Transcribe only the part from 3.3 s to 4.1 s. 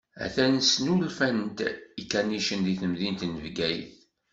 Bgayet.